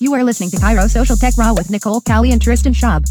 [0.00, 3.04] You are listening to Chiro Social Tech Raw with Nicole Cowley and Tristan Schaub.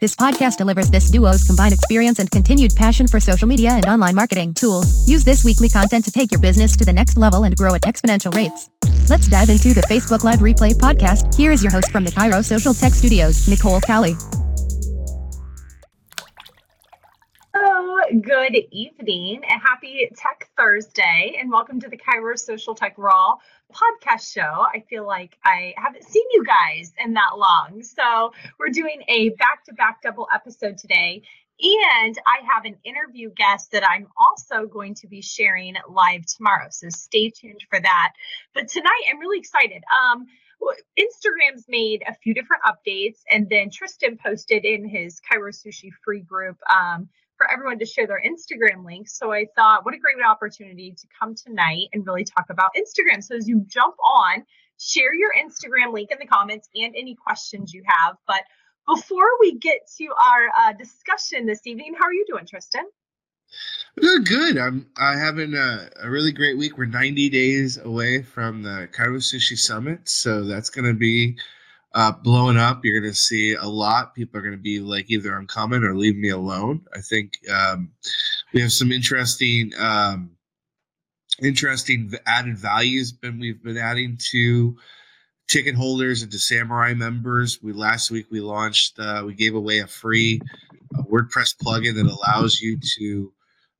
[0.00, 4.14] This podcast delivers this duo's combined experience and continued passion for social media and online
[4.14, 5.06] marketing tools.
[5.06, 7.82] Use this weekly content to take your business to the next level and grow at
[7.82, 8.70] exponential rates.
[9.10, 11.36] Let's dive into the Facebook Live Replay podcast.
[11.36, 14.16] Here is your host from the Chiro Social Tech Studios, Nicole Cowley.
[18.20, 23.36] Good evening, and happy Tech Thursday, and welcome to the Chiro Social Tech Raw
[23.72, 24.40] podcast show.
[24.72, 27.82] I feel like I haven't seen you guys in that long.
[27.82, 31.22] So, we're doing a back to back double episode today.
[31.60, 36.66] And I have an interview guest that I'm also going to be sharing live tomorrow.
[36.70, 38.12] So stay tuned for that.
[38.54, 39.84] But tonight I'm really excited.
[39.92, 40.26] Um,
[40.98, 46.22] Instagram's made a few different updates, and then Tristan posted in his Chiro Sushi free
[46.22, 49.18] group um, for everyone to share their Instagram links.
[49.18, 53.22] So I thought, what a great opportunity to come tonight and really talk about Instagram.
[53.22, 54.44] So as you jump on,
[54.78, 58.16] share your Instagram link in the comments and any questions you have.
[58.26, 58.42] But
[58.86, 62.84] before we get to our uh, discussion this evening, how are you doing, Tristan?
[64.00, 64.58] Good, good.
[64.58, 66.76] I'm I having a, a really great week.
[66.76, 71.36] We're 90 days away from the Chiro Sushi Summit, so that's going to be
[71.94, 72.84] uh, blowing up.
[72.84, 74.14] You're going to see a lot.
[74.14, 76.84] People are going to be like, either I'm coming or leave me alone.
[76.94, 77.90] I think um,
[78.52, 80.30] we have some interesting, um,
[81.42, 83.12] interesting added values.
[83.12, 84.76] Been we've been adding to
[85.48, 87.62] ticket holders and to Samurai members.
[87.62, 88.98] We last week we launched.
[88.98, 90.40] Uh, we gave away a free
[90.98, 93.32] uh, WordPress plugin that allows you to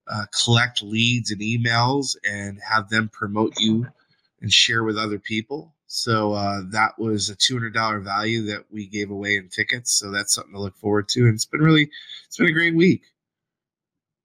[0.07, 3.87] uh, collect leads and emails and have them promote you
[4.41, 5.73] and share with other people.
[5.95, 9.92] So uh, that was a two hundred dollar value that we gave away in tickets.
[9.92, 11.89] So that's something to look forward to, and it's been really,
[12.27, 13.03] it's been a great week.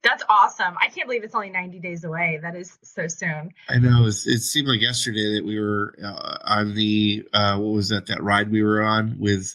[0.02, 0.76] That's awesome.
[0.81, 2.39] I can't believe it's only 90 days away.
[2.42, 3.52] That is so soon.
[3.67, 4.08] I know.
[4.08, 8.08] It, it seemed like yesterday that we were uh, on the, uh, what was that,
[8.08, 9.54] that ride we were on with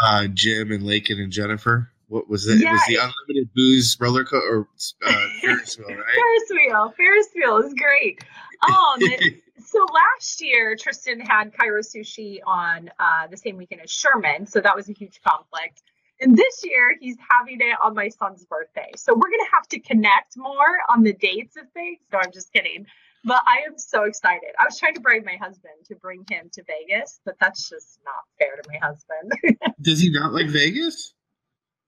[0.00, 1.90] uh, Jim and Lakin and Jennifer?
[2.06, 2.60] What was it?
[2.60, 4.68] Yeah, it was the unlimited booze roller coaster or
[5.04, 6.04] uh, Ferris wheel, right?
[6.14, 6.94] Ferris wheel.
[6.96, 8.24] Ferris wheel is great.
[8.62, 9.00] Um,
[9.70, 14.46] so last year, Tristan had Chiro Sushi on uh, the same weekend as Sherman.
[14.46, 15.82] So that was a huge conflict.
[16.20, 18.90] And this year, he's having it on my son's birthday.
[18.96, 21.98] So we're going to have to connect more on the dates of things.
[22.12, 22.86] No, I'm just kidding.
[23.24, 24.50] But I am so excited.
[24.58, 27.98] I was trying to bribe my husband to bring him to Vegas, but that's just
[28.04, 29.70] not fair to my husband.
[29.82, 31.12] Does he not like Vegas?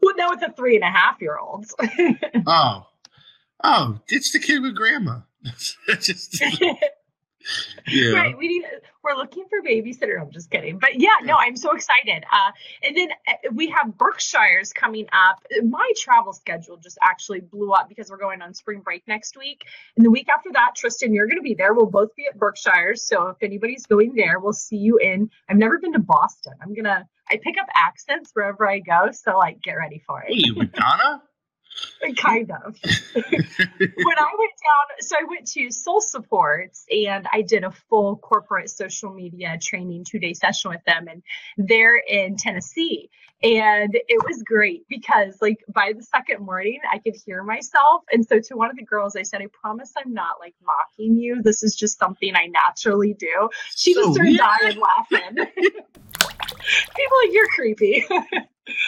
[0.02, 1.66] Well, no, it's a three and a half year old.
[2.46, 2.86] oh.
[3.62, 5.20] Oh, it's the kid with grandma.
[6.00, 6.42] just
[7.88, 8.12] yeah.
[8.12, 8.36] Right.
[8.36, 8.64] We need.
[9.02, 10.20] We're looking for babysitter.
[10.20, 12.22] I'm just kidding, but yeah, no, I'm so excited.
[12.30, 12.50] Uh,
[12.82, 15.42] and then uh, we have Berkshire's coming up.
[15.62, 19.64] My travel schedule just actually blew up because we're going on spring break next week,
[19.96, 21.72] and the week after that, Tristan, you're going to be there.
[21.72, 23.02] We'll both be at Berkshire's.
[23.02, 25.30] So if anybody's going there, we'll see you in.
[25.48, 26.52] I've never been to Boston.
[26.62, 27.08] I'm gonna.
[27.30, 30.34] I pick up accents wherever I go, so like get ready for it.
[30.34, 31.22] Hey, Madonna.
[32.16, 32.76] kind of.
[33.14, 38.16] when I went down, so I went to Soul Supports and I did a full
[38.16, 41.22] corporate social media training two day session with them, and
[41.56, 43.10] they're in Tennessee.
[43.42, 48.02] And it was great because, like, by the second morning, I could hear myself.
[48.12, 51.16] And so, to one of the girls, I said, I promise I'm not like mocking
[51.16, 51.40] you.
[51.42, 53.48] This is just something I naturally do.
[53.74, 55.46] She so just started dying laughing.
[55.56, 58.04] People like, you're creepy.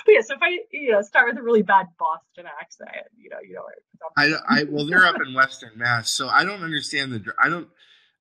[0.06, 3.30] But yeah, so if I you know start with a really bad Boston accent, you
[3.30, 3.64] know, you know,
[4.16, 7.32] I, I well, they're up in Western Mass, so I don't understand the.
[7.42, 7.68] I don't.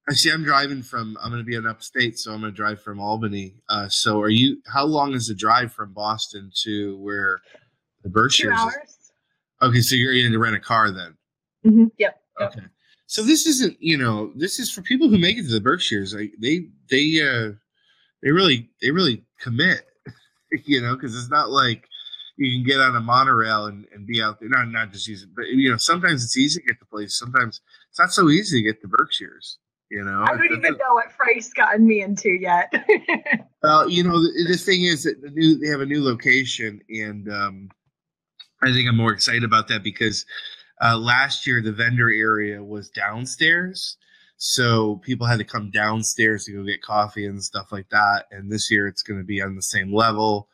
[0.10, 0.32] I see.
[0.32, 1.18] I'm driving from.
[1.22, 3.56] I'm going to be in upstate, so I'm going to drive from Albany.
[3.70, 4.58] Uh, so, are you?
[4.72, 7.42] How long is the drive from Boston to where
[8.04, 8.56] the Berkshires?
[8.56, 8.76] Two hours.
[8.88, 9.12] Is?
[9.62, 11.16] Okay, so you're going to rent a car then.
[11.66, 11.86] Mm-hmm.
[11.98, 12.20] Yep.
[12.42, 12.60] Okay.
[12.62, 12.70] Yep.
[13.12, 16.14] So this isn't, you know, this is for people who make it to the Berkshires.
[16.14, 17.52] Like they, they, uh,
[18.24, 19.86] they really, they really commit
[20.66, 21.88] you know, because it's not like
[22.38, 24.50] you can get on a monorail and, and be out there.
[24.50, 27.18] Not not just use it, but you know, sometimes it's easy to get to place.
[27.18, 29.58] Sometimes it's not so easy to get to Berkshires.
[29.90, 32.72] You know, I don't even know what Frank's gotten me into yet.
[33.64, 36.82] well, you know, the, the, thing is that the new they have a new location,
[36.90, 37.70] and um,
[38.62, 40.26] I think I'm more excited about that because
[40.82, 43.98] uh, last year the vendor area was downstairs,
[44.38, 48.28] so people had to come downstairs to go get coffee and stuff like that.
[48.32, 50.48] And this year it's going to be on the same level.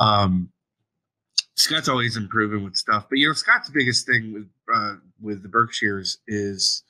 [0.00, 0.50] Um,
[1.56, 5.48] Scott's always improving with stuff, but you know Scott's biggest thing with uh, with the
[5.48, 6.82] Berkshires is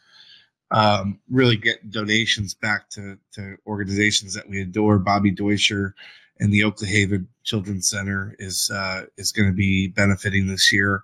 [0.70, 4.98] um, really get donations back to, to organizations that we adore.
[4.98, 5.94] Bobby Deutscher
[6.40, 11.02] and the Oklahoma Children's Center is uh, is going to be benefiting this year.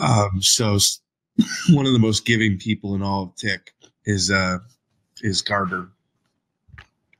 [0.00, 0.78] Um, so
[1.70, 3.72] one of the most giving people in all of Tick
[4.04, 4.58] is uh
[5.22, 5.90] is Garber.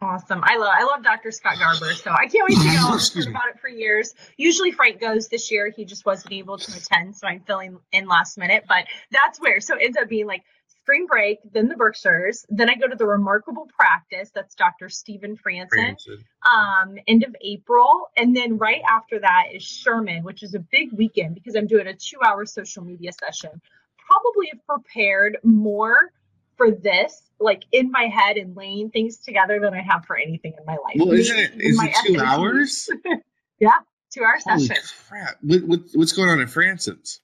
[0.02, 0.40] Awesome.
[0.42, 1.30] I love I love Dr.
[1.30, 2.70] Scott Garber, so I can't wait to go.
[2.94, 4.14] I've heard about it for years.
[4.38, 5.70] Usually Frank goes this year.
[5.70, 8.64] He just wasn't able to attend, so I'm filling in last minute.
[8.66, 9.60] But that's where.
[9.60, 10.42] So it ends up being like
[10.90, 14.30] spring break, then the Berkshires, then I go to the Remarkable Practice.
[14.34, 14.88] That's Dr.
[14.88, 15.96] Stephen Franson.
[16.44, 20.92] Um, end of April, and then right after that is Sherman, which is a big
[20.92, 23.50] weekend because I'm doing a two-hour social media session.
[23.98, 26.12] Probably have prepared more
[26.60, 30.52] for this, like in my head and laying things together than I have for anything
[30.58, 30.96] in my life.
[30.96, 32.90] Well, is it is it two hours?
[33.58, 33.70] yeah,
[34.12, 34.84] two hour Holy session.
[35.08, 35.36] crap!
[35.40, 37.20] What, what, what's going on at Franson's?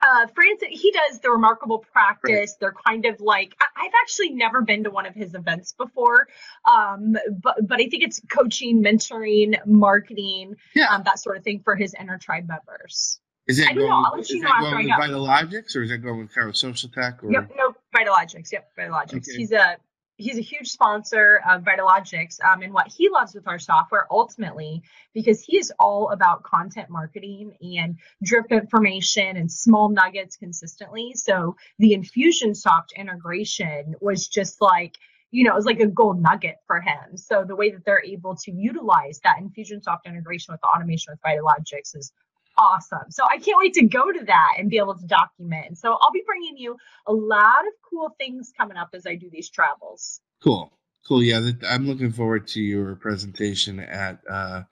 [0.00, 2.32] Uh, Francis, he does the remarkable practice.
[2.32, 2.48] Right.
[2.60, 6.26] They're kind of like I, have actually never been to one of his events before,
[6.68, 10.94] um, but but I think it's coaching, mentoring, marketing, yeah.
[10.94, 13.20] um, that sort of thing for his inner tribe members.
[13.48, 17.24] Is it going, know, is it going with Vitalogics or is that going with Tech?
[17.24, 17.32] Or?
[17.32, 18.52] Yep, no, Vitalogics.
[18.52, 19.28] Yep, Vitalogics.
[19.28, 19.36] Okay.
[19.36, 19.76] He's a
[20.16, 22.42] he's a huge sponsor of Vitalogics.
[22.44, 24.82] Um, and what he loves with our software ultimately,
[25.14, 31.12] because he is all about content marketing and drip information and small nuggets consistently.
[31.14, 34.96] So the Infusionsoft integration was just like
[35.30, 37.16] you know, it was like a gold nugget for him.
[37.16, 41.20] So the way that they're able to utilize that Infusionsoft integration with the automation with
[41.20, 42.12] Vitalogics is
[42.58, 43.10] awesome.
[43.10, 45.78] So I can't wait to go to that and be able to document.
[45.78, 46.76] So I'll be bringing you
[47.06, 50.20] a lot of cool things coming up as I do these travels.
[50.42, 50.72] Cool.
[51.06, 51.22] Cool.
[51.22, 54.64] Yeah, I'm looking forward to your presentation at uh,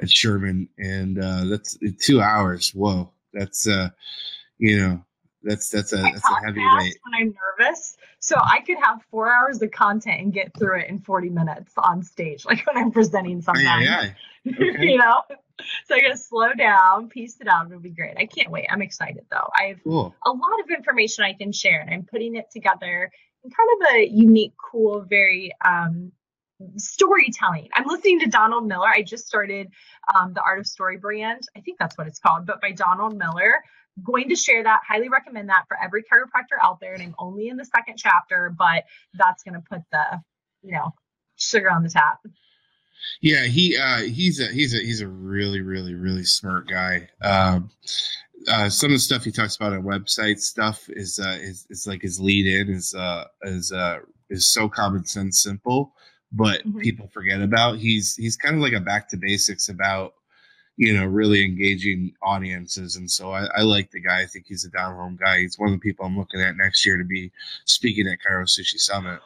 [0.00, 2.70] at Sherman, and uh, that's two hours.
[2.70, 3.90] Whoa, that's uh,
[4.56, 5.04] you know,
[5.42, 6.96] that's that's a that's a heavy weight.
[7.04, 10.88] When I'm nervous, so I could have four hours of content and get through it
[10.88, 13.64] in 40 minutes on stage, like when I'm presenting something.
[13.64, 14.10] Yeah, yeah.
[14.46, 14.90] Okay.
[14.90, 15.22] you know,
[15.86, 17.66] so I gotta slow down, piece it out.
[17.66, 18.16] It'll be great.
[18.18, 18.66] I can't wait.
[18.70, 19.48] I'm excited though.
[19.56, 20.14] I have cool.
[20.24, 23.10] a lot of information I can share, and I'm putting it together
[23.44, 26.12] in kind of a unique, cool, very um,
[26.76, 27.68] storytelling.
[27.74, 28.88] I'm listening to Donald Miller.
[28.88, 29.68] I just started
[30.14, 31.42] um, the Art of Story brand.
[31.56, 33.62] I think that's what it's called, but by Donald Miller.
[34.02, 34.80] Going to share that.
[34.88, 36.94] Highly recommend that for every chiropractor out there.
[36.94, 40.20] And I'm only in the second chapter, but that's going to put the,
[40.62, 40.92] you know,
[41.36, 42.18] sugar on the top.
[43.20, 47.08] Yeah, he uh, he's a he's a he's a really really really smart guy.
[47.22, 47.70] Um,
[48.48, 51.86] uh, some of the stuff he talks about on website stuff is uh, is, is
[51.86, 53.98] like his lead in is uh, is uh,
[54.30, 55.94] is so common sense simple,
[56.32, 56.80] but mm-hmm.
[56.80, 57.78] people forget about.
[57.78, 60.14] He's he's kind of like a back to basics about
[60.76, 64.20] you know really engaging audiences, and so I, I like the guy.
[64.20, 65.40] I think he's a down home guy.
[65.40, 67.32] He's one of the people I'm looking at next year to be
[67.64, 69.20] speaking at Chiro Sushi Summit.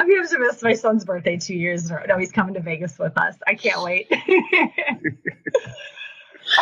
[0.00, 1.96] I'm going to miss my son's birthday two years in.
[2.08, 3.36] No, he's coming to Vegas with us.
[3.46, 4.08] I can't wait.
[4.10, 4.18] All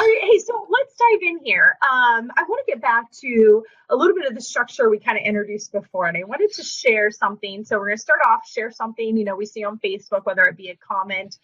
[0.03, 1.79] right, hey, so let's dive in here.
[1.83, 5.17] Um, I want to get back to a little bit of the structure we kind
[5.17, 7.65] of introduced before, and I wanted to share something.
[7.65, 10.43] So we're going to start off, share something, you know, we see on Facebook, whether
[10.43, 11.39] it be a comment.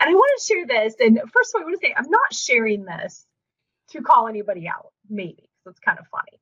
[0.00, 0.96] And I want to share this.
[0.98, 3.24] And first of all, I want to say I'm not sharing this
[3.90, 5.48] to call anybody out, maybe.
[5.62, 6.40] So it's kind of funny.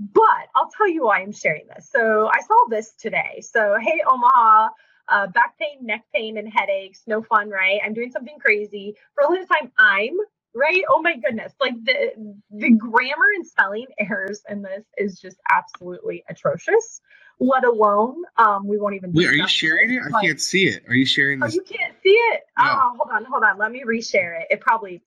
[0.00, 1.90] But I'll tell you why I'm sharing this.
[1.92, 3.42] So I saw this today.
[3.42, 4.68] So, hey, Omaha,
[5.10, 7.02] uh, back pain, neck pain, and headaches.
[7.08, 7.80] No fun, right?
[7.84, 8.96] I'm doing something crazy.
[9.16, 10.16] For a little time, I'm
[10.54, 10.84] right.
[10.90, 11.54] Oh my goodness.
[11.60, 12.12] Like the
[12.52, 17.02] the grammar and spelling errors in this is just absolutely atrocious.
[17.40, 19.12] Let alone, um, we won't even.
[19.14, 20.02] Wait, are you sharing it?
[20.02, 20.84] I can't see it.
[20.88, 21.54] Are you sharing oh, this?
[21.54, 22.42] Oh, you can't see it.
[22.58, 22.64] No.
[22.70, 23.58] Oh, hold on, hold on.
[23.58, 24.48] Let me reshare it.
[24.50, 25.02] It probably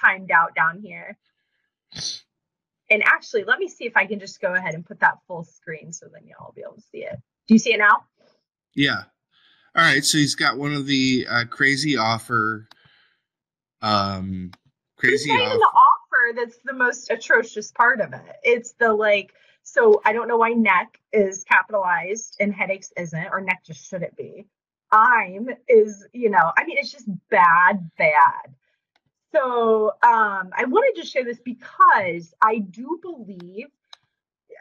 [0.00, 1.18] timed out down here.
[2.90, 5.44] And actually, let me see if I can just go ahead and put that full
[5.44, 7.16] screen so then y'all will be able to see it.
[7.48, 8.04] Do you see it now?
[8.74, 9.02] Yeah.
[9.74, 10.04] All right.
[10.04, 12.68] So he's got one of the uh, crazy offer.
[13.82, 14.52] Um,
[14.96, 15.58] crazy it's offer.
[15.58, 18.36] the offer that's the most atrocious part of it.
[18.42, 19.32] It's the like.
[19.62, 24.16] So I don't know why neck is capitalized and headaches isn't, or neck just shouldn't
[24.16, 24.46] be.
[24.92, 26.52] I'm is you know.
[26.56, 28.54] I mean, it's just bad, bad.
[29.34, 33.66] So um, I wanted to share this because I do believe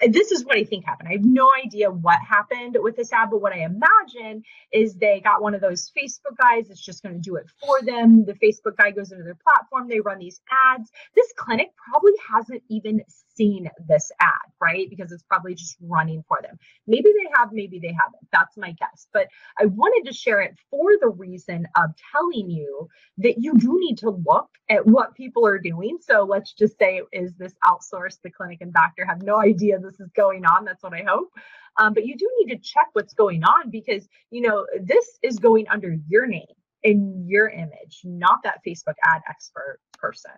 [0.10, 1.10] this is what I think happened.
[1.10, 5.22] I have no idea what happened with this ad, but what I imagine is they
[5.22, 8.26] got one of those Facebook guys that's just going to do it for them.
[8.26, 10.42] The Facebook guy goes into their platform, they run these
[10.74, 10.92] ads.
[11.16, 13.02] This clinic probably hasn't even
[13.36, 14.90] seen this ad, right?
[14.90, 16.58] Because it's probably just running for them.
[16.88, 18.28] Maybe they have, maybe they haven't.
[18.32, 19.08] That's my guess.
[19.14, 19.28] But
[19.60, 22.88] I wanted to share it for the reason of telling you
[23.18, 25.98] that you do need to look at what people are doing.
[26.02, 28.22] So let's just say, is this outsourced?
[28.24, 30.66] The clinic and doctor have no idea this is going on.
[30.66, 31.32] That's what I hope.
[31.78, 35.40] Um, but you do need to check what's going on because, you know, this is
[35.40, 36.46] going under your name
[36.84, 40.32] in your image, not that Facebook ad expert person.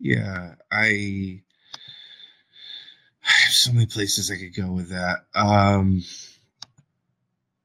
[0.00, 1.40] Yeah, I
[3.24, 5.26] I have so many places I could go with that.
[5.34, 6.02] Um,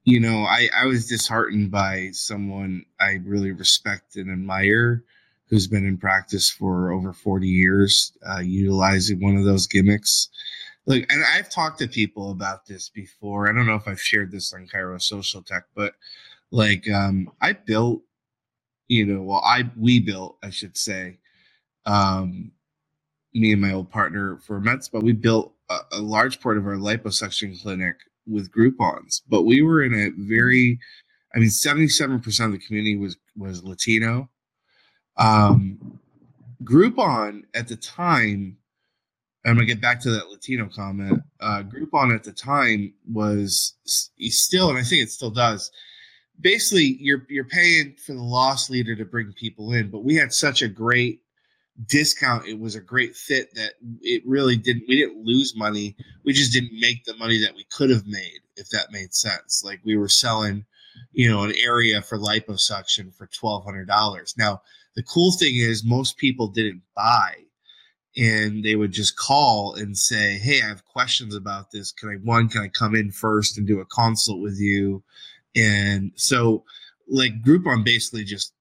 [0.04, 5.04] you know, I, I was disheartened by someone I really respect and admire
[5.54, 10.30] who's been in practice for over 40 years, uh, utilizing one of those gimmicks.
[10.88, 13.50] Like, and I've talked to people about this before.
[13.50, 15.94] I don't know if I've shared this on Chiro Social Tech, but
[16.52, 18.04] like, um, I built,
[18.88, 21.20] you know, well, I, we built, I should say,
[21.86, 22.52] um,
[23.34, 26.68] me and my old partner for Mets, but we built a, a large part of
[26.68, 30.80] our liposuction clinic with Groupons, but we were in a very,
[31.36, 34.30] I mean, seventy-seven percent of the community was was Latino.
[35.18, 36.00] Um,
[36.64, 38.58] Groupon at the time,
[39.46, 41.22] I'm gonna get back to that Latino comment.
[41.40, 45.72] Uh, Groupon at the time was still, and I think it still does.
[46.40, 50.34] Basically, you're you're paying for the loss leader to bring people in, but we had
[50.34, 51.24] such a great
[51.88, 56.32] discount it was a great fit that it really didn't we didn't lose money we
[56.32, 59.80] just didn't make the money that we could have made if that made sense like
[59.84, 60.64] we were selling
[61.14, 64.62] you know an area for liposuction for $1200 now
[64.96, 67.36] the cool thing is most people didn't buy
[68.16, 71.92] and they would just call and say hey i have questions about this.
[71.92, 75.04] Can i one can i come in first and do a consult with you?
[75.56, 76.64] And so
[77.08, 78.54] like groupon basically just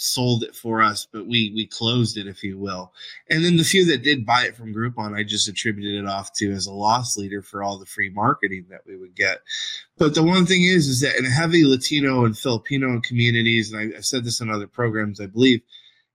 [0.00, 2.92] sold it for us, but we we closed it, if you will.
[3.28, 6.32] And then the few that did buy it from Groupon, I just attributed it off
[6.34, 9.40] to as a loss leader for all the free marketing that we would get.
[9.98, 13.98] But the one thing is, is that in heavy Latino and Filipino communities, and I,
[13.98, 15.60] I said this in other programs, I believe,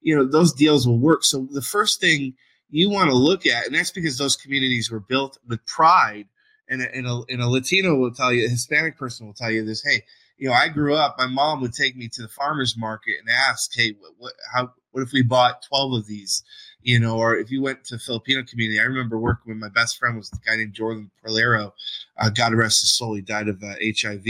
[0.02, 1.24] you know, those deals will work.
[1.24, 2.34] So the first thing
[2.70, 6.28] you want to look at, and that's because those communities were built with pride.
[6.68, 9.52] And a, and a, and a Latino will tell you, a Hispanic person will tell
[9.52, 10.02] you this, hey,
[10.38, 11.16] you know, I grew up.
[11.18, 14.74] My mom would take me to the farmers market and ask, "Hey, what, what, how,
[14.92, 16.44] what if we bought twelve of these?"
[16.82, 18.80] You know, or if you went to Filipino community.
[18.80, 21.72] I remember working with my best friend was a guy named Jordan Perlero.
[22.18, 23.16] Uh, God rest his soul.
[23.16, 24.26] He died of uh, HIV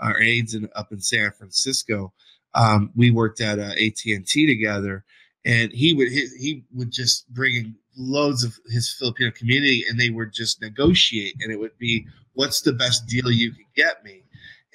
[0.00, 2.12] uh, or AIDS in, up in San Francisco.
[2.54, 5.04] Um, we worked at uh, AT and T together,
[5.44, 9.98] and he would he, he would just bring in loads of his Filipino community, and
[9.98, 14.04] they would just negotiate, and it would be, "What's the best deal you can get
[14.04, 14.23] me?"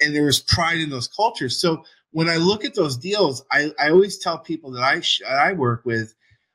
[0.00, 1.60] And there was pride in those cultures.
[1.60, 5.22] So when I look at those deals, I, I always tell people that I sh-
[5.28, 6.14] I work with,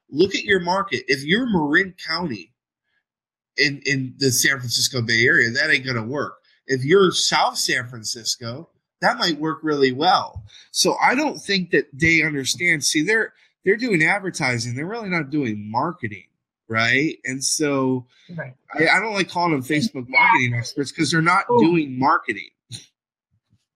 [0.09, 1.03] look at your market.
[1.07, 2.51] If you're Marin County
[3.57, 6.35] in in the San Francisco Bay Area, that ain't gonna work.
[6.67, 8.69] If you're South San Francisco,
[9.01, 10.43] that might work really well.
[10.71, 12.83] So I don't think that they understand.
[12.83, 13.33] See, they're
[13.63, 14.75] they're doing advertising.
[14.75, 16.25] They're really not doing marketing,
[16.67, 17.17] right?
[17.25, 18.53] And so right.
[18.73, 21.59] I, I, don't like calling them Facebook marketing experts because they're not Ooh.
[21.59, 22.49] doing marketing.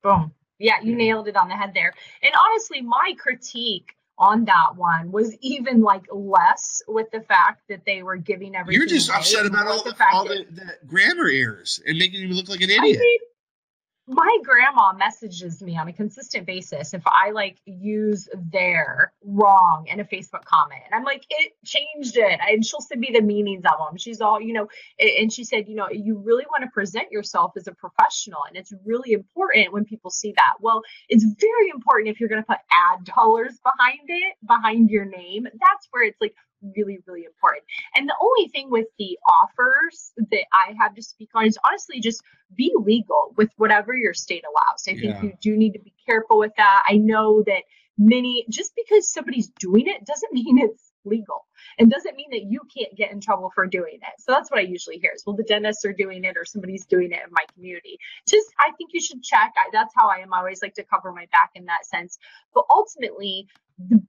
[0.04, 0.34] Boom.
[0.58, 1.94] Yeah, you nailed it on the head there.
[2.22, 7.86] And honestly, my critique on that one was even like less with the fact that
[7.86, 8.80] they were giving everything.
[8.80, 12.50] You're just upset about all the, all the, the, grammar errors and making you look
[12.50, 12.82] like an idiot.
[12.84, 13.20] I mean,
[14.10, 20.00] my grandma messages me on a consistent basis if I like use their wrong in
[20.00, 20.82] a Facebook comment.
[20.86, 22.40] And I'm like, it changed it.
[22.50, 23.98] And she'll send me the meanings of them.
[23.98, 24.68] She's all, you know,
[25.00, 28.40] and she said, you know, you really want to present yourself as a professional.
[28.48, 30.54] And it's really important when people see that.
[30.60, 35.06] Well, it's very important if you're going to put ad dollars behind it, behind your
[35.06, 35.44] name.
[35.44, 36.34] That's where it's like,
[36.76, 37.64] really, really important.
[37.96, 42.00] And the only thing with the offers that I have to speak on is honestly
[42.00, 42.22] just
[42.56, 44.84] be legal with whatever your state allows.
[44.88, 45.22] I think yeah.
[45.24, 46.84] you do need to be careful with that.
[46.88, 47.64] I know that
[47.98, 51.46] many, just because somebody's doing it doesn't mean it's legal
[51.78, 54.14] and doesn't mean that you can't get in trouble for doing it.
[54.20, 56.86] So that's what I usually hear is, well, the dentists are doing it or somebody's
[56.86, 57.98] doing it in my community.
[58.28, 59.54] Just, I think you should check.
[59.58, 60.34] I, that's how I am.
[60.34, 62.18] I always like to cover my back in that sense.
[62.54, 63.48] But ultimately,
[63.78, 64.02] the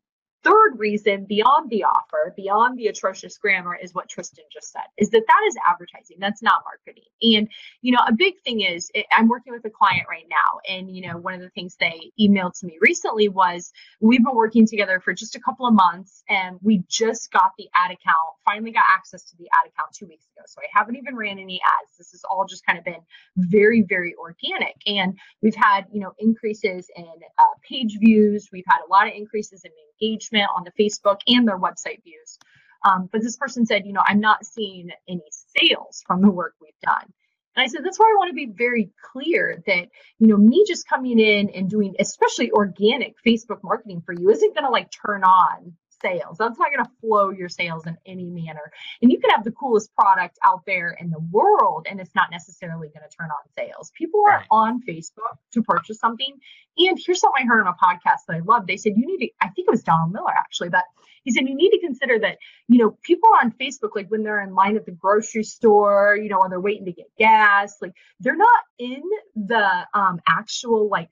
[0.43, 5.11] third reason beyond the offer, beyond the atrocious grammar, is what Tristan just said is
[5.11, 6.17] that that is advertising.
[6.19, 7.05] That's not marketing.
[7.23, 7.49] And,
[7.83, 10.61] you know, a big thing is eh, I'm working with a client right now.
[10.69, 14.35] And, you know, one of the things they emailed to me recently was we've been
[14.35, 18.17] working together for just a couple of months and we just got the ad account,
[18.45, 20.45] finally got access to the ad account two weeks ago.
[20.47, 21.97] So I haven't even ran any ads.
[21.99, 23.01] This has all just kind of been
[23.37, 24.77] very, very organic.
[24.87, 28.49] And we've had, you know, increases in uh, page views.
[28.53, 29.71] We've had a lot of increases in
[30.01, 32.39] engagement on the Facebook and their website views.
[32.85, 36.55] Um, but this person said, you know, I'm not seeing any sales from the work
[36.61, 37.13] we've done.
[37.57, 40.65] And I said, that's why I want to be very clear that, you know, me
[40.67, 44.91] just coming in and doing, especially organic Facebook marketing for you, isn't going to like
[44.91, 46.39] turn on sales.
[46.39, 48.73] That's not going to flow your sales in any manner.
[49.03, 52.31] And you can have the coolest product out there in the world, and it's not
[52.31, 53.91] necessarily going to turn on sales.
[53.95, 54.47] People are right.
[54.51, 56.39] on Facebook to purchase something.
[56.79, 58.67] And here's something I heard on a podcast that I love.
[58.67, 60.85] They said, you need to, I think it was Donald Miller actually, but
[61.25, 62.39] he said, you need to consider that,
[62.69, 66.29] you know, people on Facebook, like when they're in line at the grocery store, you
[66.31, 69.03] know, when they're waiting to get gas, like they're not in
[69.35, 71.11] the um, actual like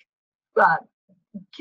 [0.58, 0.76] uh,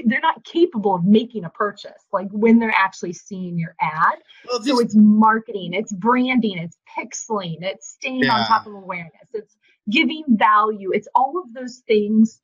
[0.05, 4.17] they're not capable of making a purchase like when they're actually seeing your ad
[4.50, 8.33] well, this, so it's marketing it's branding it's pixeling it's staying yeah.
[8.33, 9.57] on top of awareness it's
[9.89, 12.41] giving value it's all of those things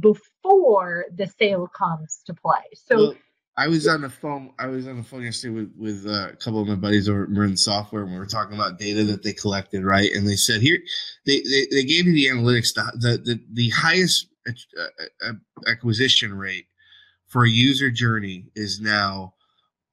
[0.00, 3.14] before the sale comes to play so well,
[3.56, 4.50] I was on the phone.
[4.58, 7.24] I was on the phone yesterday with, with uh, a couple of my buddies over
[7.24, 10.10] at Marin Software, and we were talking about data that they collected, right?
[10.12, 10.78] And they said here,
[11.26, 12.72] they they, they gave me the analytics.
[12.72, 15.32] The the the, the highest uh, uh,
[15.66, 16.66] acquisition rate
[17.26, 19.34] for a user journey is now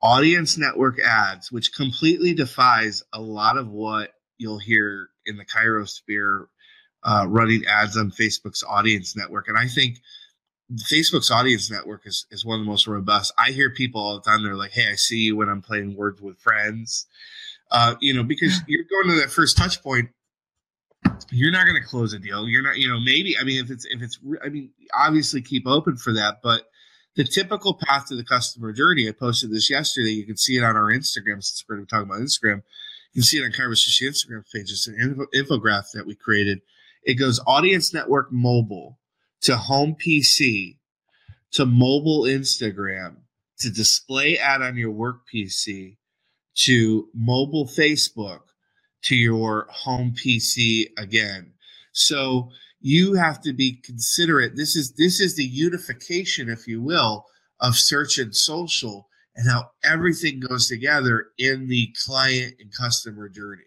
[0.01, 5.87] audience network ads, which completely defies a lot of what you'll hear in the Chiro
[5.87, 6.47] sphere
[7.03, 9.47] uh, running ads on Facebook's audience network.
[9.47, 9.99] And I think
[10.91, 13.33] Facebook's audience network is, is one of the most robust.
[13.37, 15.95] I hear people all the time, they're like, hey, I see you when I'm playing
[15.95, 17.07] words with friends.
[17.71, 20.09] Uh, you know, because you're going to that first touch point
[21.31, 22.47] you're not going to close a deal.
[22.47, 23.37] You're not, you know, maybe.
[23.37, 26.69] I mean, if it's if it's, I mean, obviously keep open for that, but
[27.15, 29.07] the typical path to the customer journey.
[29.09, 30.11] I posted this yesterday.
[30.11, 32.63] You can see it on our Instagram since we're talking about Instagram.
[33.13, 34.71] You can see it on Sushi Instagram page.
[34.71, 36.61] It's an info, infographic that we created.
[37.03, 38.99] It goes audience network mobile
[39.41, 40.77] to home PC
[41.51, 43.15] to mobile Instagram
[43.59, 45.97] to display ad on your work PC
[46.55, 48.41] to mobile Facebook
[49.03, 51.53] to your home PC again.
[51.91, 52.49] So
[52.81, 54.55] you have to be considerate.
[54.55, 57.25] This is this is the unification, if you will,
[57.59, 63.63] of search and social and how everything goes together in the client and customer journey.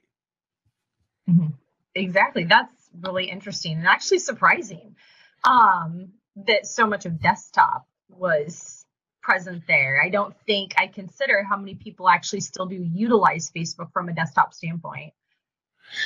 [1.28, 1.46] Mm-hmm.
[1.94, 2.44] Exactly.
[2.44, 4.96] That's really interesting and actually surprising
[5.44, 8.84] um, that so much of desktop was
[9.22, 10.02] present there.
[10.02, 14.12] I don't think I consider how many people actually still do utilize Facebook from a
[14.12, 15.12] desktop standpoint.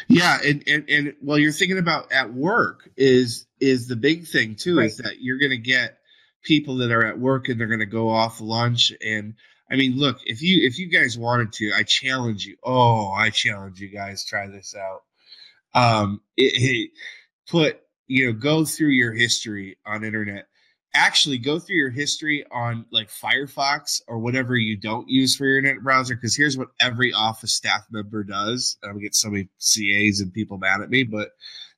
[0.09, 4.55] Yeah, and, and and well, you're thinking about at work is is the big thing
[4.55, 4.87] too right.
[4.87, 5.99] is that you're going to get
[6.43, 9.35] people that are at work and they're going to go off lunch and
[9.71, 12.57] I mean, look, if you if you guys wanted to, I challenge you.
[12.63, 15.03] Oh, I challenge you guys try this out.
[15.75, 16.91] Um, it, it,
[17.49, 20.47] put you know go through your history on internet
[20.97, 25.59] actually go through your history on like Firefox or whatever you don't use for your
[25.59, 26.15] internet browser.
[26.15, 28.79] Because here's what every office staff member does.
[28.83, 31.31] I'm gonna get so many CAs and people mad at me, but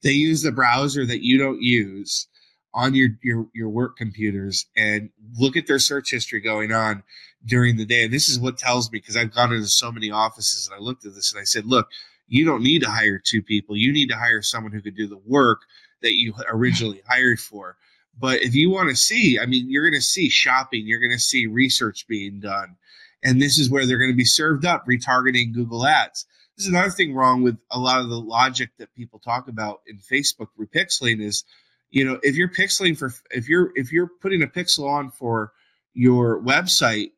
[0.02, 2.28] they use the browser that you don't use
[2.74, 7.02] on your your your work computers and look at their search history going on
[7.44, 8.04] during the day.
[8.04, 10.82] And this is what tells me because I've gone into so many offices and I
[10.82, 11.88] looked at this and I said, look,
[12.28, 13.76] you don't need to hire two people.
[13.76, 15.62] You need to hire someone who could do the work
[16.02, 17.76] that you originally hired for.
[18.18, 21.12] But if you want to see, I mean, you're going to see shopping, you're going
[21.12, 22.76] to see research being done.
[23.22, 26.26] And this is where they're going to be served up, retargeting Google Ads.
[26.56, 29.80] This is another thing wrong with a lot of the logic that people talk about
[29.86, 31.44] in Facebook repixeling is,
[31.90, 35.52] you know, if you're pixeling for if you're if you're putting a pixel on for
[35.94, 37.12] your website,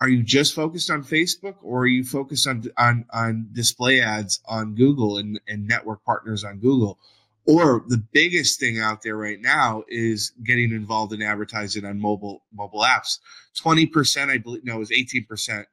[0.00, 4.40] are you just focused on Facebook or are you focused on on on display ads
[4.46, 6.98] on Google and, and network partners on Google?
[7.46, 12.44] Or the biggest thing out there right now is getting involved in advertising on mobile
[12.52, 13.18] mobile apps.
[13.62, 15.64] 20% i believe no it was 18%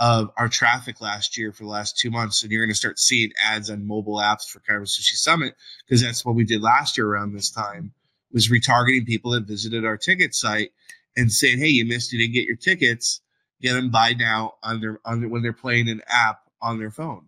[0.00, 2.98] of our traffic last year for the last two months and you're going to start
[2.98, 5.54] seeing ads on mobile apps for Chiro Sushi Summit
[5.86, 7.92] because that's what we did last year around this time
[8.32, 10.72] was retargeting people that visited our ticket site
[11.16, 13.20] and saying hey you missed you didn't get your tickets.
[13.60, 16.90] Get them buy now on their on their, when they're playing an app on their
[16.90, 17.26] phone.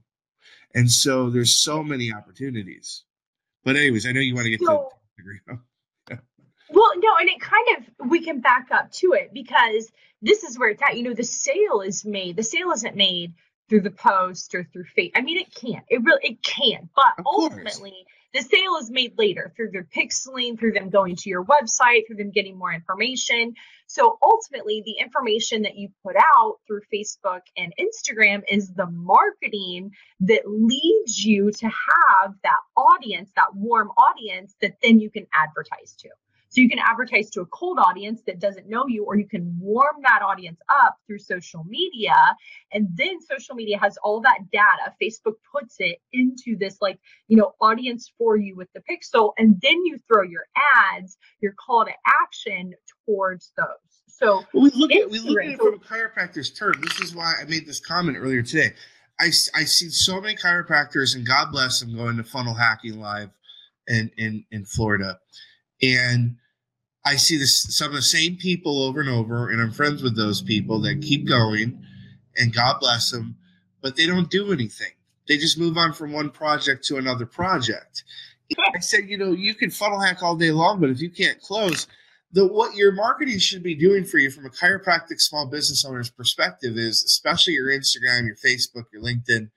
[0.74, 3.04] And so there's so many opportunities
[3.64, 5.38] but anyways, I know you want to get so, to degree.
[6.70, 10.58] well, no, and it kind of we can back up to it because this is
[10.58, 10.96] where it's at.
[10.96, 12.36] You know, the sale is made.
[12.36, 13.34] The sale isn't made
[13.68, 15.12] through the post or through fate.
[15.14, 15.84] I mean, it can't.
[15.88, 16.88] It really it can't.
[16.94, 18.06] But ultimately.
[18.34, 22.16] The sale is made later through their pixeling, through them going to your website, through
[22.16, 23.54] them getting more information.
[23.86, 29.90] So ultimately, the information that you put out through Facebook and Instagram is the marketing
[30.20, 35.94] that leads you to have that audience, that warm audience that then you can advertise
[35.98, 36.08] to.
[36.52, 39.56] So you can advertise to a cold audience that doesn't know you, or you can
[39.58, 42.14] warm that audience up through social media.
[42.74, 44.92] And then social media has all that data.
[45.02, 49.32] Facebook puts it into this, like, you know, audience for you with the pixel.
[49.38, 50.44] And then you throw your
[50.92, 52.74] ads, your call to action
[53.06, 53.66] towards those.
[54.08, 56.74] So well, we look at we look at it from a chiropractor's term.
[56.82, 58.72] This is why I made this comment earlier today.
[59.18, 63.30] I, I see so many chiropractors, and God bless them, going to funnel hacking live
[63.88, 65.18] in in in Florida,
[65.80, 66.36] and
[67.04, 70.16] I see this some of the same people over and over, and I'm friends with
[70.16, 71.82] those people that keep going,
[72.36, 73.36] and God bless them,
[73.80, 74.92] but they don't do anything.
[75.28, 78.04] They just move on from one project to another project.
[78.74, 81.40] I said, you know, you can funnel hack all day long, but if you can't
[81.40, 81.86] close,
[82.32, 86.10] the what your marketing should be doing for you from a chiropractic small business owner's
[86.10, 89.50] perspective is, especially your Instagram, your Facebook, your LinkedIn,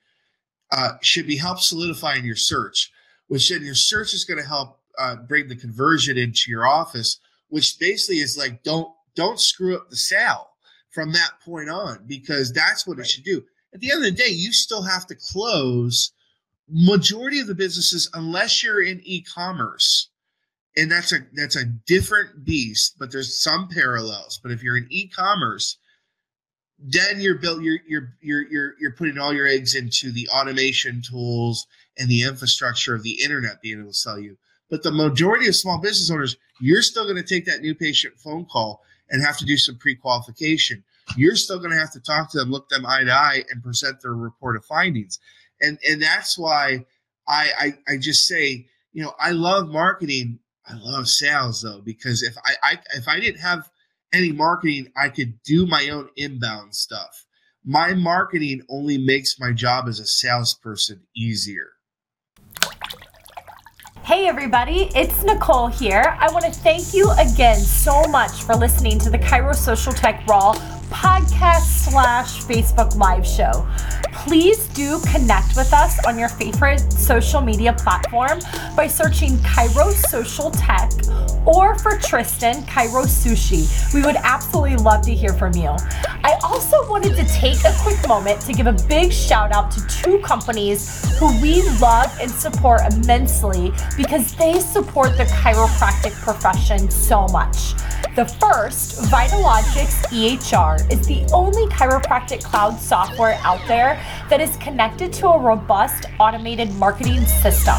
[0.72, 2.92] uh, should be help solidifying your search.
[3.28, 7.20] Which then your search is going to help uh, bring the conversion into your office,
[7.50, 10.50] which basically is like don't don't screw up the sale
[10.92, 13.44] from that point on because that's what it should do.
[13.74, 16.14] At the end of the day, you still have to close
[16.70, 20.10] majority of the businesses unless you're in e-commerce.
[20.78, 24.40] And that's a that's a different beast but there's some parallels.
[24.42, 25.78] But if you're in e-commerce
[26.80, 31.02] then you're built you're you're you're you're, you're putting all your eggs into the automation
[31.02, 31.66] tools
[31.98, 34.38] and the infrastructure of the internet being able to sell you
[34.70, 38.14] but the majority of small business owners you're still going to take that new patient
[38.18, 40.84] phone call and have to do some pre-qualification
[41.16, 43.64] you're still going to have to talk to them look them eye to eye and
[43.64, 45.20] present their report of findings
[45.62, 46.86] and and that's why
[47.28, 50.40] I, I I just say you know I love marketing.
[50.68, 53.70] I love sales though because if I, I if I didn't have
[54.14, 57.26] any marketing, I could do my own inbound stuff.
[57.64, 61.72] My marketing only makes my job as a salesperson easier.
[64.06, 66.16] Hey, everybody, it's Nicole here.
[66.20, 70.24] I want to thank you again so much for listening to the Chiro Social Tech
[70.28, 70.54] Raw
[70.96, 73.68] podcast slash Facebook live show
[74.26, 78.40] please do connect with us on your favorite social media platform
[78.76, 80.92] by searching Chiro Social Tech
[81.46, 83.94] or for Tristan, Chiro Sushi.
[83.94, 85.76] We would absolutely love to hear from you.
[86.24, 89.88] I also wanted to take a quick moment to give a big shout out to
[89.88, 97.28] two companies who we love and support immensely because they support the chiropractic profession so
[97.28, 97.76] much.
[98.16, 105.12] The first, Vitalogics EHR, is the only chiropractic cloud software out there that is connected
[105.16, 107.76] to a robust automated marketing system.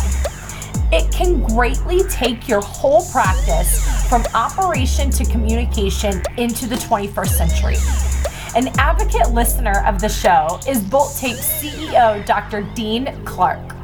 [0.93, 7.77] It can greatly take your whole practice from operation to communication into the 21st century.
[8.55, 12.61] An advocate listener of the show is Bolt Tape CEO Dr.
[12.75, 13.76] Dean Clark.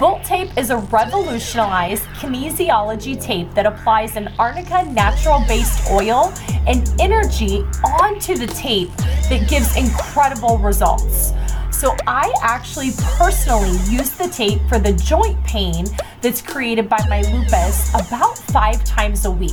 [0.00, 6.32] Bolt tape is a revolutionized kinesiology tape that applies an arnica natural based oil
[6.66, 8.88] and energy onto the tape
[9.28, 11.34] that gives incredible results.
[11.70, 15.84] So, I actually personally use the tape for the joint pain
[16.22, 19.52] that's created by my lupus about five times a week.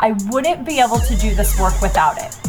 [0.00, 2.45] I wouldn't be able to do this work without it.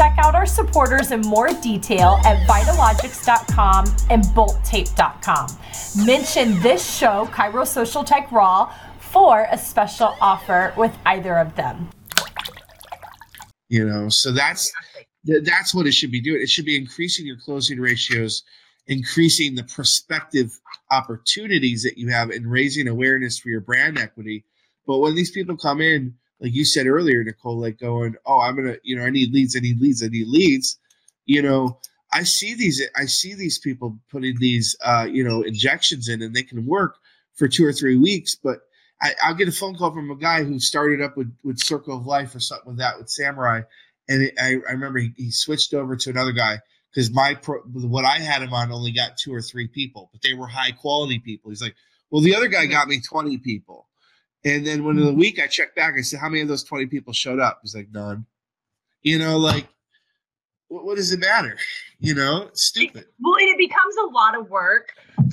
[0.00, 6.06] Check out our supporters in more detail at Vitalogics.com and BoltTape.com.
[6.06, 11.90] Mention this show, Chiro Social Tech Raw, for a special offer with either of them.
[13.68, 14.72] You know, so that's
[15.44, 16.40] that's what it should be doing.
[16.40, 18.42] It should be increasing your closing ratios,
[18.86, 20.58] increasing the prospective
[20.90, 24.46] opportunities that you have, and raising awareness for your brand equity.
[24.86, 28.56] But when these people come in like you said earlier, Nicole, like going, oh, I'm
[28.56, 30.78] gonna, you know, I need leads, I need leads, I need leads.
[31.26, 31.78] You know,
[32.12, 36.34] I see these, I see these people putting these, uh, you know, injections in, and
[36.34, 36.96] they can work
[37.34, 38.34] for two or three weeks.
[38.34, 38.60] But
[39.02, 41.96] I, I'll get a phone call from a guy who started up with with Circle
[41.96, 43.62] of Life or something with that with Samurai,
[44.08, 46.60] and it, I, I remember he, he switched over to another guy
[46.92, 50.22] because my pro, what I had him on only got two or three people, but
[50.22, 51.50] they were high quality people.
[51.50, 51.76] He's like,
[52.10, 53.86] well, the other guy got me twenty people.
[54.44, 55.20] And then when in the mm-hmm.
[55.20, 57.60] week I checked back, I said, How many of those 20 people showed up?
[57.62, 58.26] He's like, None.
[59.02, 59.66] You know, like,
[60.68, 61.56] what, what does it matter?
[61.98, 63.06] You know, stupid.
[63.20, 64.92] Well, it becomes a lot of work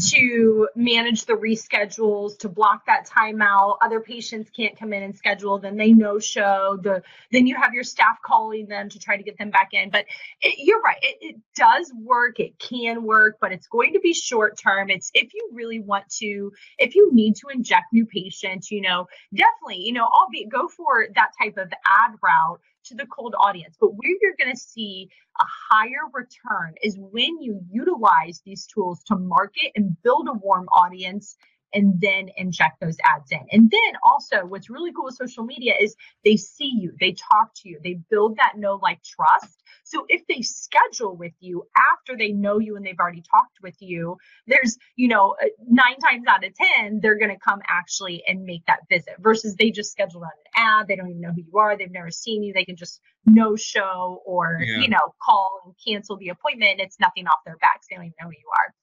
[0.09, 3.77] to manage the reschedules, to block that time out.
[3.81, 6.79] Other patients can't come in and schedule, then they no show.
[6.81, 9.89] The then you have your staff calling them to try to get them back in.
[9.89, 10.05] But
[10.41, 12.39] it, you're right, it, it does work.
[12.39, 14.89] It can work, but it's going to be short term.
[14.89, 19.07] It's if you really want to, if you need to inject new patients, you know,
[19.33, 23.77] definitely, you know, albeit go for that type of ad route to the cold audience.
[23.79, 29.03] But where you're going to see a higher return is when you utilize these tools
[29.07, 31.37] to market and build a warm audience
[31.73, 33.45] and then inject those ads in.
[33.51, 37.53] And then also, what's really cool with social media is they see you, they talk
[37.57, 39.63] to you, they build that know like trust.
[39.83, 43.75] So if they schedule with you after they know you and they've already talked with
[43.79, 48.23] you, there's, you know, uh, nine times out of 10, they're going to come actually
[48.27, 50.87] and make that visit versus they just scheduled on an ad.
[50.87, 51.77] They don't even know who you are.
[51.77, 52.53] They've never seen you.
[52.53, 54.79] They can just no show or, yeah.
[54.79, 56.81] you know, call and cancel the appointment.
[56.81, 57.87] It's nothing off their backs.
[57.89, 58.73] They don't even know who you are.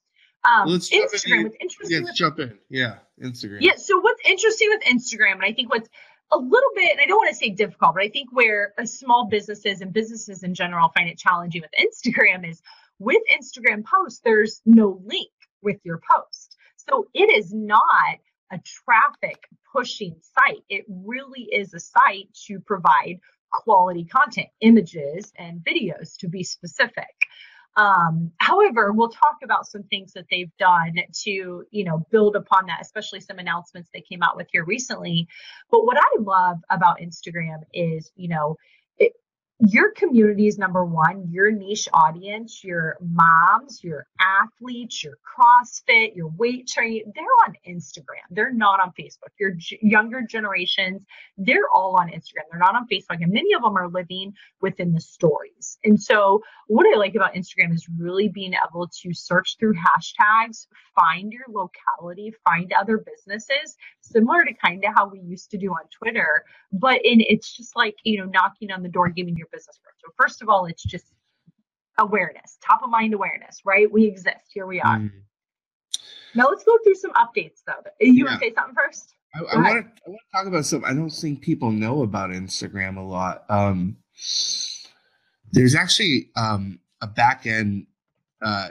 [0.45, 1.43] Um, Let's Instagram.
[1.43, 1.97] What's interesting?
[1.97, 2.57] Yeah, with, jump in.
[2.69, 3.57] Yeah, Instagram.
[3.61, 3.75] Yeah.
[3.75, 5.89] So what's interesting with Instagram, and I think what's
[6.31, 9.27] a little bit, and I don't want to say difficult, but I think where small
[9.27, 12.61] businesses and businesses in general find it challenging with Instagram is
[12.99, 15.31] with Instagram posts, there's no link
[15.61, 16.55] with your post.
[16.77, 18.19] So it is not
[18.51, 20.63] a traffic pushing site.
[20.69, 23.19] It really is a site to provide
[23.51, 27.15] quality content, images and videos to be specific.
[27.77, 32.65] Um, however, we'll talk about some things that they've done to, you know, build upon
[32.67, 35.27] that, especially some announcements they came out with here recently.
[35.69, 38.57] But what I love about Instagram is, you know,
[39.59, 46.27] your community is number one, your niche audience, your moms, your athletes, your CrossFit, your
[46.37, 48.25] weight training, they're on Instagram.
[48.31, 49.31] They're not on Facebook.
[49.39, 51.03] Your g- younger generations,
[51.37, 52.43] they're all on Instagram.
[52.51, 53.21] They're not on Facebook.
[53.21, 55.77] And many of them are living within the stories.
[55.85, 60.67] And so, what I like about Instagram is really being able to search through hashtags,
[60.95, 65.69] find your locality, find other businesses, similar to kind of how we used to do
[65.71, 66.43] on Twitter.
[66.73, 69.95] But in it's just like, you know, knocking on the door, giving your business growth.
[69.99, 71.05] So first of all, it's just
[71.97, 73.91] awareness, top of mind awareness, right?
[73.91, 74.51] We exist.
[74.53, 74.97] Here we are.
[74.97, 75.11] Mm.
[76.35, 77.73] Now let's go through some updates though.
[77.99, 78.23] You yeah.
[78.25, 79.13] want to say something first?
[79.33, 82.03] I, I want to I want to talk about something I don't think people know
[82.03, 83.45] about Instagram a lot.
[83.49, 83.97] Um,
[85.51, 87.87] there's actually um, a back end
[88.41, 88.69] uh,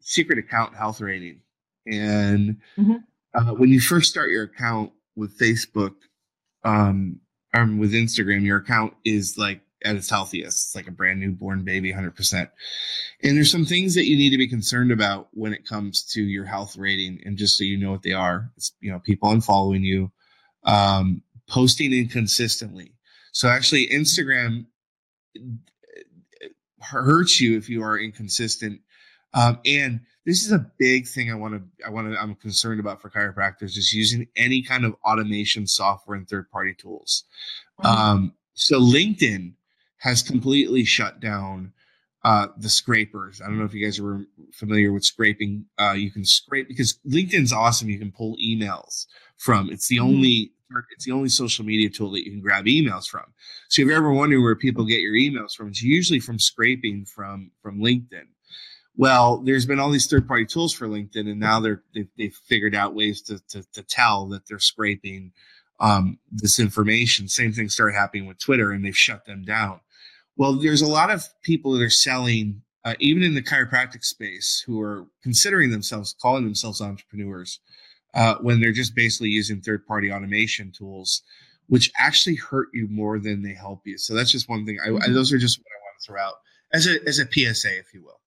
[0.00, 1.40] secret account health rating,
[1.86, 2.96] and mm-hmm.
[3.34, 5.94] uh, when you first start your account with Facebook,
[6.64, 7.20] um,
[7.54, 10.66] or with Instagram, your account is like at its healthiest.
[10.66, 12.50] It's like a brand new born baby, 100%.
[13.22, 16.22] And there's some things that you need to be concerned about when it comes to
[16.22, 17.20] your health rating.
[17.24, 20.10] And just so you know what they are, it's, you know, people unfollowing you,
[20.64, 22.92] um, posting inconsistently.
[23.32, 24.66] So actually, Instagram
[25.36, 26.44] uh,
[26.80, 28.80] hurts you if you are inconsistent.
[29.34, 32.80] Um, and this is a big thing I want to, I want to, I'm concerned
[32.80, 37.24] about for chiropractors is using any kind of automation software and third party tools.
[37.80, 37.86] Mm-hmm.
[37.86, 39.54] Um, so LinkedIn
[40.02, 41.72] has completely shut down
[42.24, 43.40] uh, the scrapers.
[43.40, 45.64] I don't know if you guys are familiar with scraping.
[45.78, 47.88] Uh, you can scrape because LinkedIn's awesome.
[47.88, 49.70] You can pull emails from.
[49.70, 50.06] It's the mm-hmm.
[50.06, 50.52] only
[50.92, 53.26] it's the only social media tool that you can grab emails from.
[53.68, 57.04] So if you're ever wondering where people get your emails from, it's usually from scraping
[57.04, 58.26] from from LinkedIn.
[58.96, 62.34] Well, there's been all these third party tools for LinkedIn, and now they're they've, they've
[62.34, 65.32] figured out ways to, to, to tell that they're scraping
[65.78, 67.28] um, this information.
[67.28, 69.78] Same thing started happening with Twitter, and they've shut them down.
[70.36, 74.62] Well, there's a lot of people that are selling, uh, even in the chiropractic space,
[74.66, 77.60] who are considering themselves, calling themselves entrepreneurs,
[78.14, 81.22] uh, when they're just basically using third party automation tools,
[81.68, 83.98] which actually hurt you more than they help you.
[83.98, 84.78] So that's just one thing.
[84.84, 85.10] I, mm-hmm.
[85.10, 86.34] I, those are just what I want to throw out
[86.72, 88.20] as a, as a PSA, if you will.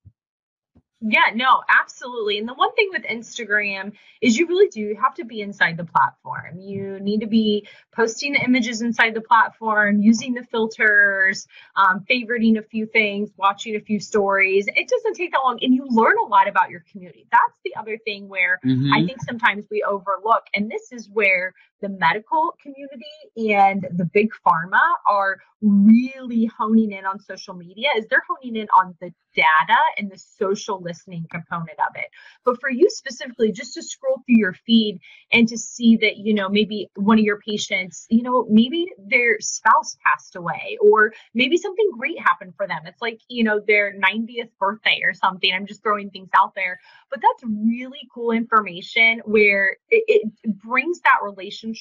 [1.07, 2.39] Yeah, no, absolutely.
[2.39, 3.91] And the one thing with Instagram
[4.21, 6.59] is you really do have to be inside the platform.
[6.59, 12.57] You need to be posting the images inside the platform, using the filters, um, favoriting
[12.57, 14.65] a few things, watching a few stories.
[14.67, 17.27] It doesn't take that long, and you learn a lot about your community.
[17.31, 18.91] That's the other thing where mm-hmm.
[18.91, 21.53] I think sometimes we overlook, and this is where
[21.85, 28.05] the medical community and the big pharma are really honing in on social media is
[28.09, 32.05] they're honing in on the data and the social listening component of it.
[32.43, 34.99] But for you specifically just to scroll through your feed
[35.31, 39.37] and to see that you know maybe one of your patients you know maybe their
[39.39, 42.81] spouse passed away or maybe something great happened for them.
[42.85, 45.51] It's like you know their 90th birthday or something.
[45.53, 46.79] I'm just throwing things out there.
[47.11, 51.74] But that's really cool information where it, it brings that relationship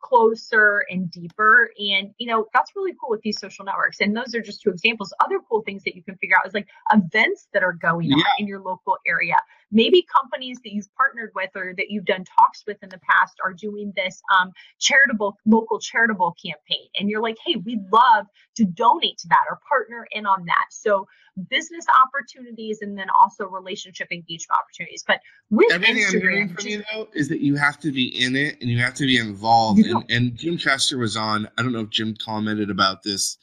[0.00, 1.70] closer and deeper.
[1.78, 4.00] And, you know, that's really cool with these social networks.
[4.00, 5.12] And those are just two examples.
[5.24, 8.16] Other cool things that you can figure out is like events that are going yeah.
[8.16, 9.34] on in your local area.
[9.70, 13.36] Maybe companies that you've partnered with or that you've done talks with in the past
[13.44, 16.88] are doing this um, charitable, local charitable campaign.
[16.98, 18.26] And you're like, hey, we'd love
[18.56, 20.66] to donate to that or partner in on that.
[20.70, 21.06] So
[21.50, 25.04] business opportunities and then also relationship engagement opportunities.
[25.06, 28.06] But with everything Instagram, I'm hearing from you though is that you have to be
[28.06, 29.80] in it and you have to be involved.
[29.80, 31.48] And, and, Jim Chester was on.
[31.56, 33.38] I don't know if Jim commented about this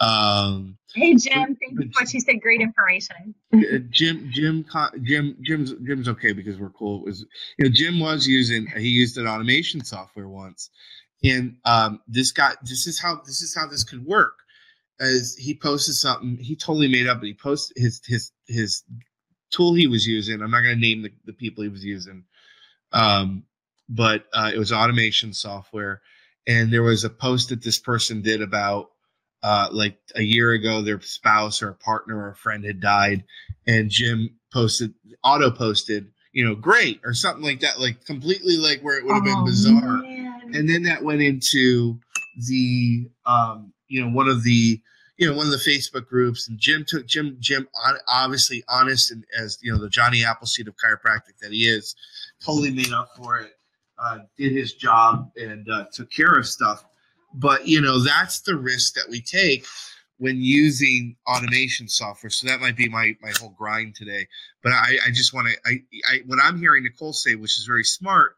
[0.00, 2.40] Um, hey Jim, thank you for what you said.
[2.40, 3.34] Great information.
[3.90, 4.64] Jim, Jim,
[5.02, 7.00] Jim, Jim's Jim's okay because we're cool.
[7.00, 7.26] It was
[7.58, 10.70] you know Jim was using he used an automation software once,
[11.24, 14.34] and um, this guy this is how this is how this could work.
[15.00, 17.18] As he posted something, he totally made up.
[17.20, 18.84] But he posted his his his
[19.50, 20.42] tool he was using.
[20.42, 22.24] I'm not going to name the, the people he was using,
[22.92, 23.44] um,
[23.88, 26.02] but uh, it was automation software.
[26.46, 28.90] And there was a post that this person did about
[29.42, 33.24] uh, like a year ago, their spouse or a partner or a friend had died,
[33.66, 38.80] and Jim posted, auto posted, you know, great or something like that, like completely like
[38.80, 39.98] where it would have been Oh, bizarre.
[39.98, 40.50] man.
[40.54, 41.98] And then that went into
[42.48, 44.80] the, um, you know, one of the,
[45.18, 49.10] you know, one of the Facebook groups, and Jim took Jim Jim on, obviously honest
[49.10, 51.94] and as you know the Johnny Appleseed of chiropractic that he is,
[52.44, 53.52] totally made up for it,
[53.98, 56.84] uh, did his job and uh, took care of stuff
[57.34, 59.66] but you know that's the risk that we take
[60.18, 62.30] when using automation software.
[62.30, 64.26] So that might be my my whole grind today.
[64.62, 67.64] But i i just want to I, I what i'm hearing nicole say which is
[67.64, 68.36] very smart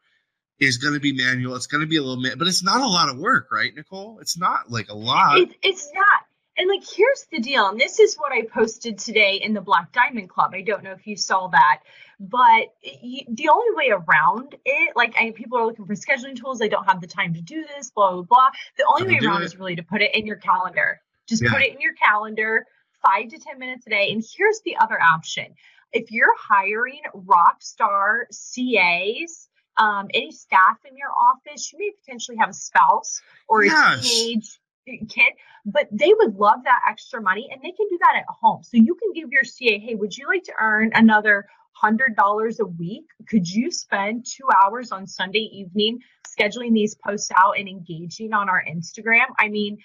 [0.59, 1.57] is going to be manual.
[1.57, 3.75] It's going to be a little bit but it's not a lot of work right
[3.75, 4.19] nicole?
[4.21, 5.39] It's not like a lot.
[5.39, 6.20] It, it's not.
[6.61, 7.69] And like, here's the deal.
[7.71, 10.51] And this is what I posted today in the Black Diamond Club.
[10.53, 11.81] I don't know if you saw that,
[12.21, 16.59] but the only way around it, like, I, people are looking for scheduling tools.
[16.59, 18.49] They don't have the time to do this, blah, blah, blah.
[18.77, 19.47] The only way around it.
[19.47, 21.01] is really to put it in your calendar.
[21.27, 21.49] Just Yeah.
[21.49, 22.67] put it in your calendar,
[23.03, 24.13] five to 10 minutes a day.
[24.13, 25.55] And here's the other option
[25.95, 32.37] if you're hiring rock star CAs, um, any staff in your office, you may potentially
[32.37, 34.03] have a spouse or a Yes.
[34.03, 34.61] teenage
[34.99, 35.33] kid,
[35.65, 38.63] but they would love that extra money and they can do that at home.
[38.63, 42.61] So you can give your CA, hey, would you like to earn another hundred dollars
[42.61, 43.05] a week?
[43.29, 48.49] Could you spend two hours on Sunday evening scheduling these posts out and engaging on
[48.49, 49.27] our Instagram?
[49.39, 49.79] I mean,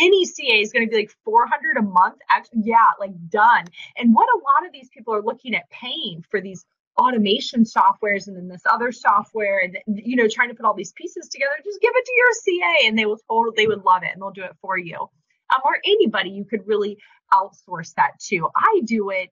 [0.00, 2.16] any CA is going to be like 400 a month.
[2.30, 3.64] Actually, yeah, like done.
[3.96, 6.64] And what a lot of these people are looking at paying for these
[6.98, 10.92] automation softwares and then this other software and you know trying to put all these
[10.92, 14.02] pieces together just give it to your ca and they will totally they would love
[14.02, 14.96] it and they'll do it for you.
[14.96, 16.98] Um, or anybody you could really
[17.32, 19.30] outsource that to i do it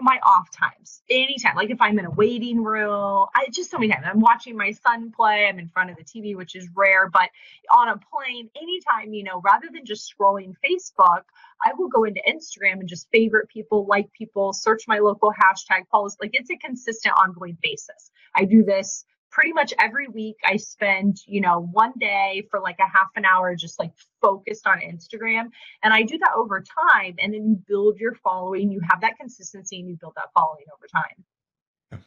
[0.00, 1.02] my off times.
[1.10, 4.06] Anytime like if i'm in a waiting room i just so many times.
[4.08, 7.28] I'm watching my son play i'm in front of the tv which is rare but
[7.74, 11.22] on a plane anytime you know rather than just scrolling facebook
[11.64, 15.82] i will go into instagram and just favorite people like people search my local hashtag
[15.90, 18.10] follows like it's a consistent ongoing basis.
[18.34, 22.78] I do this pretty much every week i spend you know one day for like
[22.80, 25.48] a half an hour just like focused on instagram
[25.82, 27.16] and I do that over time.
[27.22, 30.64] And then you build your following, you have that consistency, and you build that following
[30.74, 32.00] over time.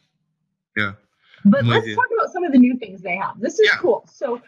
[0.76, 0.92] yeah
[1.44, 3.40] But I'm let's talk about some of the new things they have.
[3.40, 3.78] This is Yeah.
[3.80, 4.06] cool.
[4.10, 4.40] So,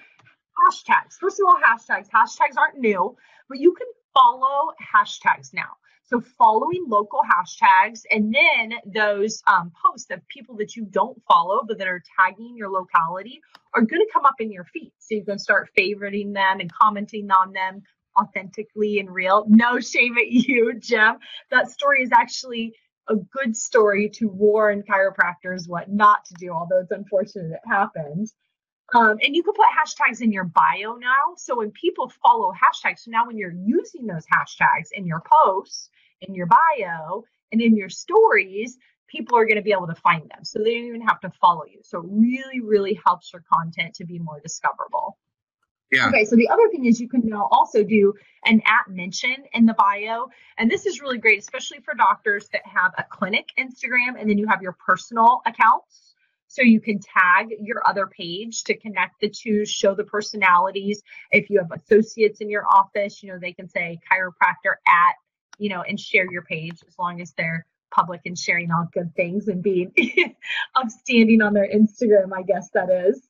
[0.59, 1.15] hashtags.
[1.21, 2.09] First of all, hashtags.
[2.09, 3.17] Hashtags aren't new,
[3.49, 5.77] but you can follow hashtags now.
[6.07, 11.63] So, following local hashtags and then those um, posts of people that you don't follow,
[11.67, 13.41] but that are tagging your locality
[13.75, 14.93] are going to come up in your feed.
[14.99, 17.83] So, you can start favoriting them and commenting on them
[18.21, 19.45] authentically and real.
[19.49, 21.17] No shame at you, Jim.
[21.51, 22.75] That story is actually
[23.09, 28.29] a good story to warn chiropractors what not to do, although it's unfortunate it happened.
[28.95, 31.35] Um, and you can put hashtags in your bio now.
[31.37, 35.91] So when people follow hashtags, so now when you're using those hashtags in your posts,
[36.21, 38.77] in your bio, and in your stories,
[39.09, 40.45] people are going to be able to find them.
[40.45, 41.81] So they don't even have to follow you.
[41.83, 45.17] So it really, really helps your content to be more discoverable.
[45.93, 48.13] yeah Okay, so the other thing is you can now also do
[48.45, 50.27] an at mention in the bio.
[50.59, 54.39] And this is really great, especially for doctors that have a clinic Instagram and then
[54.39, 56.15] you have your personal accounts.
[56.49, 61.03] So you can tag your other page to connect the two, show the personalities.
[61.33, 65.15] If you have associates in your office, you know, they can say chiropractor at,
[65.59, 69.15] you know, and share your page as long as they're public and sharing all good
[69.15, 69.93] things and being
[70.77, 73.27] upstanding on their Instagram, I guess that is.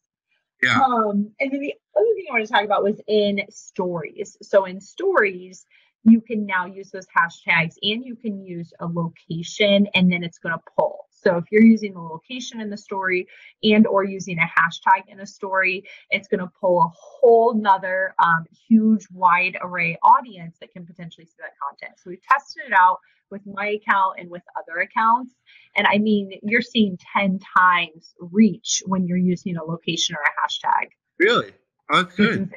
[0.63, 4.37] yeah Um, and then the other thing I want to talk about was in stories.
[4.43, 5.67] So in stories,
[6.05, 10.39] you can now use those hashtags and you can use a location and then it's
[10.39, 11.06] going to pull.
[11.23, 13.27] So if you're using the location in the story
[13.63, 18.15] and or using a hashtag in a story, it's going to pull a whole nother
[18.23, 21.99] um, huge wide array audience that can potentially see that content.
[21.99, 22.99] So we tested it out
[23.31, 25.35] with my account and with other accounts.
[25.75, 30.31] And I mean, you're seeing 10 times reach when you're using a location or a
[30.41, 30.89] hashtag.
[31.19, 31.53] really
[31.91, 32.53] That's good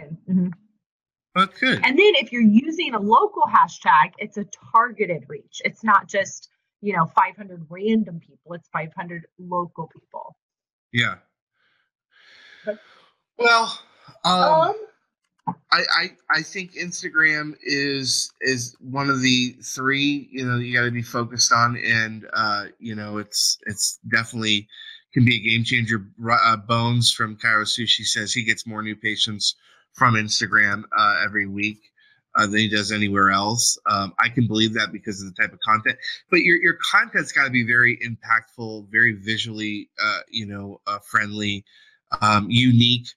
[1.35, 5.61] oh good And then if you're using a local hashtag, it's a targeted reach.
[5.63, 6.49] It's not just,
[6.81, 10.35] you know, 500 random people, it's 500 local people.
[10.93, 11.15] yeah
[12.65, 12.79] But-
[13.37, 13.79] well
[14.23, 14.75] um, Um,
[15.71, 20.83] I, I I think Instagram is is one of the three you know you got
[20.85, 24.67] to be focused on, and uh, you know it's it's definitely
[25.13, 26.05] can be a game changer.
[26.29, 29.55] Uh, Bones from Chiro Sushi says he gets more new patients
[29.93, 31.79] from Instagram uh, every week
[32.35, 33.77] uh, than he does anywhere else.
[33.89, 35.97] Um, I can believe that because of the type of content.
[36.29, 40.99] But your your content's got to be very impactful, very visually, uh, you know, uh,
[40.99, 41.63] friendly,
[42.21, 43.07] um, unique,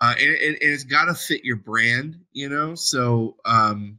[0.00, 2.18] uh, and, and, and, it's got to fit your brand.
[2.32, 3.98] You know, so um,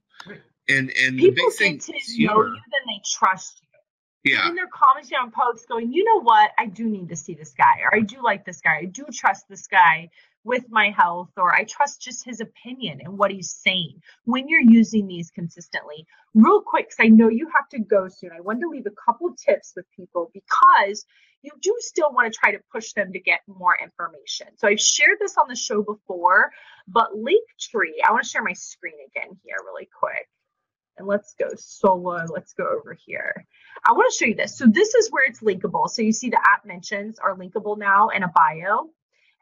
[0.69, 4.33] and and people the big get thing to know you, then they trust you.
[4.33, 4.47] Yeah.
[4.47, 6.51] And they're commenting on posts going, you know what?
[6.57, 8.77] I do need to see this guy, or I do like this guy.
[8.77, 10.09] I do trust this guy
[10.43, 14.61] with my health or I trust just his opinion and what he's saying when you're
[14.61, 16.05] using these consistently.
[16.33, 19.11] Real quick, because I know you have to go soon, I wanted to leave a
[19.11, 21.05] couple tips with people because
[21.41, 24.47] you do still want to try to push them to get more information.
[24.57, 26.51] So I've shared this on the show before,
[26.87, 30.27] but Linktree, I want to share my screen again here really quick.
[30.97, 32.23] And let's go solo.
[32.31, 33.45] Let's go over here.
[33.83, 34.57] I want to show you this.
[34.57, 35.89] So this is where it's linkable.
[35.89, 38.89] So you see the app mentions are linkable now in a bio.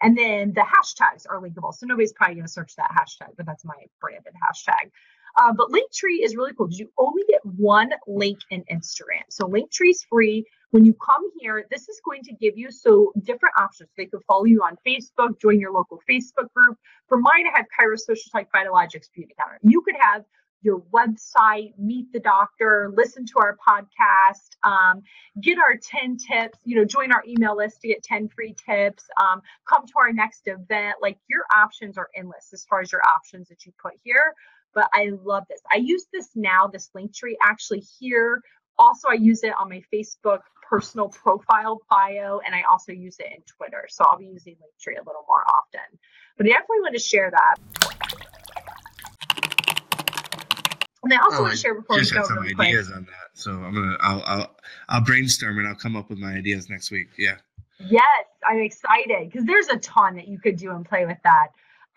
[0.02, 1.74] And then the hashtags are linkable.
[1.74, 4.92] So nobody's probably going to search that hashtag, but that's my branded hashtag.
[5.38, 9.24] Uh, but Linktree is really cool because you only get one link in Instagram.
[9.30, 10.46] So Linktree is free.
[10.72, 13.90] When you come here, this is going to give you so different options.
[13.98, 16.78] They could follow you on Facebook, join your local Facebook group.
[17.08, 19.60] For mine, I have Chiro Social Tech VitaLogics Beauty Counter.
[19.64, 20.24] You could have
[20.62, 25.02] your website, meet the doctor, listen to our podcast, um,
[25.42, 29.04] get our 10 tips, you know, join our email list to get 10 free tips,
[29.20, 30.98] um, come to our next event.
[31.02, 34.34] Like your options are endless as far as your options that you put here.
[34.74, 35.62] But I love this.
[35.72, 38.42] I use this now, this Linktree actually here.
[38.78, 40.40] Also, I use it on my Facebook
[40.70, 43.86] personal profile bio, and I also use it in Twitter.
[43.90, 46.00] So I'll be using Linktree a little more often.
[46.38, 48.31] But I definitely want to share that.
[51.04, 52.24] And I also oh, want to share before we go.
[52.24, 52.98] Some ideas quick.
[52.98, 54.56] on that, so I'm gonna I'll, I'll
[54.90, 57.08] I'll brainstorm and I'll come up with my ideas next week.
[57.18, 57.38] Yeah.
[57.80, 61.48] Yes, I'm excited because there's a ton that you could do and play with that.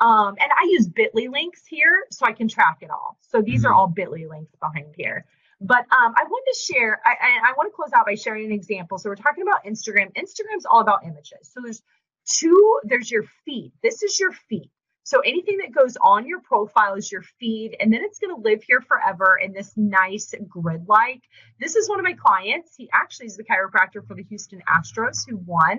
[0.00, 3.18] Um, and I use Bitly links here so I can track it all.
[3.20, 3.66] So these mm-hmm.
[3.66, 5.24] are all Bitly links behind here.
[5.60, 8.46] But um, I wanted to share, I, I, I want to close out by sharing
[8.46, 8.98] an example.
[8.98, 10.12] So we're talking about Instagram.
[10.14, 11.50] Instagram's all about images.
[11.52, 11.82] So there's
[12.26, 13.72] two, there's your feed.
[13.82, 14.70] This is your feed.
[15.04, 18.40] So anything that goes on your profile is your feed, and then it's going to
[18.40, 21.22] live here forever in this nice grid like.
[21.60, 22.74] This is one of my clients.
[22.74, 25.78] He actually is the chiropractor for the Houston Astros who won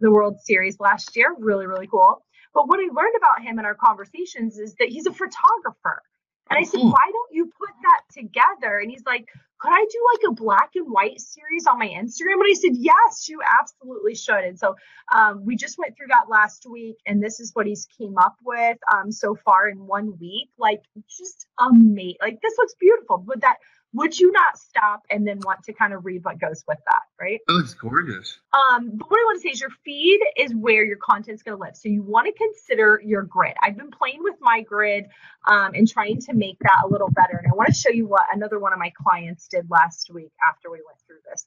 [0.00, 1.34] the World Series last year.
[1.38, 2.24] Really, really cool.
[2.52, 6.02] But what I learned about him in our conversations is that he's a photographer.
[6.50, 6.90] And I said, mm-hmm.
[6.90, 8.78] why don't you put that together?
[8.78, 9.28] And he's like,
[9.64, 12.34] could I do like a black and white series on my Instagram?
[12.34, 14.44] And I said, yes, you absolutely should.
[14.44, 14.74] And so
[15.14, 18.36] um, we just went through that last week, and this is what he's came up
[18.44, 20.50] with um, so far in one week.
[20.58, 22.16] Like, just amazing.
[22.20, 23.24] Like, this looks beautiful.
[23.26, 23.56] Would that
[23.94, 27.02] would you not stop and then want to kind of read what goes with that,
[27.20, 27.40] right?
[27.46, 28.38] That looks gorgeous.
[28.52, 31.56] Um, but what I want to say is your feed is where your content's going
[31.56, 31.76] to live.
[31.76, 33.54] So you want to consider your grid.
[33.62, 35.06] I've been playing with my grid
[35.46, 37.36] um, and trying to make that a little better.
[37.36, 40.32] And I want to show you what another one of my clients did last week
[40.48, 41.46] after we went through this.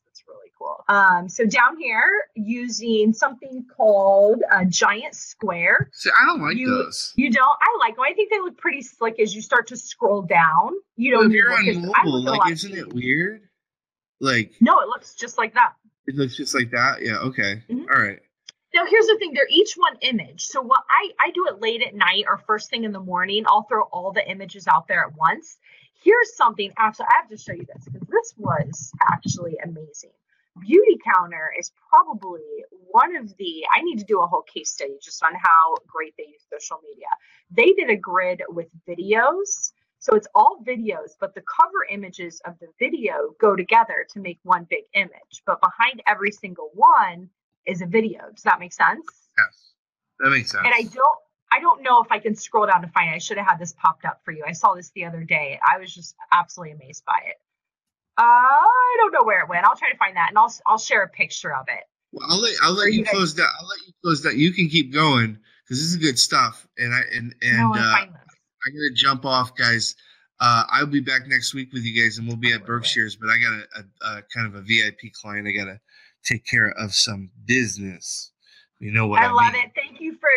[0.87, 5.89] Um, so down here, using something called a giant square.
[5.93, 7.13] See, I don't like you, those.
[7.15, 7.57] You don't?
[7.61, 8.05] I like them.
[8.07, 10.71] I think they look pretty slick as you start to scroll down.
[10.95, 13.41] You know, well, if you're on mobile, like, isn't it weird?
[14.19, 15.73] Like, no, it looks just like that.
[16.07, 17.01] It looks just like that.
[17.01, 17.17] Yeah.
[17.17, 17.61] Okay.
[17.69, 17.85] Mm-hmm.
[17.93, 18.19] All right.
[18.73, 20.47] Now here's the thing: they're each one image.
[20.47, 23.43] So what I I do it late at night or first thing in the morning.
[23.47, 25.57] I'll throw all the images out there at once.
[26.03, 26.71] Here's something.
[26.77, 30.11] Actually, I have to show you this because this was actually amazing.
[30.59, 32.41] Beauty Counter is probably
[32.89, 33.63] one of the.
[33.75, 36.79] I need to do a whole case study just on how great they use social
[36.83, 37.07] media.
[37.51, 42.57] They did a grid with videos so it's all videos, but the cover images of
[42.59, 45.41] the video go together to make one big image.
[45.45, 47.29] But behind every single one
[47.65, 48.29] is a video.
[48.33, 49.05] Does that make sense?
[49.37, 49.73] Yes,
[50.19, 50.65] that makes sense.
[50.65, 51.19] And I don't,
[51.51, 53.15] I don't know if I can scroll down to find it.
[53.15, 54.43] I should have had this popped up for you.
[54.47, 55.59] I saw this the other day.
[55.65, 57.37] I was just absolutely amazed by it.
[58.17, 59.65] Uh, I don't know where it went.
[59.65, 61.83] I'll try to find that, and I'll I'll share a picture of it.
[62.11, 63.47] Well, I'll let I'll let you, you close that.
[63.59, 64.35] I'll let you close that.
[64.35, 66.67] You can keep going because this is good stuff.
[66.77, 69.95] And I and and no, uh, I gotta jump off, guys.
[70.39, 73.15] Uh, I'll be back next week with you guys, and we'll be at Berkshire's.
[73.15, 75.47] But I got a, a, a, kind of a VIP client.
[75.47, 75.79] I gotta
[76.23, 78.31] take care of some business.
[78.79, 79.65] You know what I, I love mean.
[79.65, 79.71] it.
[79.75, 79.86] Thank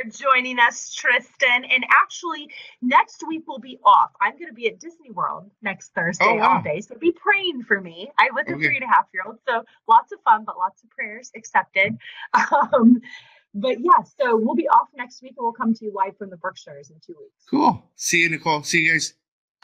[0.05, 1.64] joining us, Tristan.
[1.64, 2.51] And actually,
[2.82, 4.11] next week we'll be off.
[4.20, 6.57] I'm going to be at Disney World next Thursday oh, wow.
[6.57, 6.80] all day.
[6.80, 8.11] So be praying for me.
[8.18, 9.38] I with a three and a half year old.
[9.48, 11.96] So lots of fun, but lots of prayers accepted.
[12.72, 13.01] Um,
[13.55, 16.30] but yeah, so we'll be off next week and we'll come to you live from
[16.30, 17.44] the Berkshires in two weeks.
[17.48, 17.82] Cool.
[17.96, 18.62] See you, Nicole.
[18.62, 19.14] See you guys.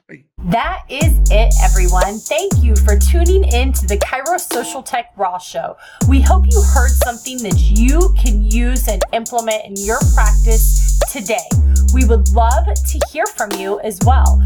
[0.08, 2.18] That is it, everyone.
[2.18, 5.76] Thank you for tuning in to the Chiro Social Tech Raw Show.
[6.08, 11.48] We hope you heard something that you can use and implement in your practice today.
[11.92, 14.40] We would love to hear from you as well.